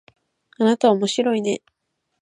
[0.57, 1.61] あなたおもしろいね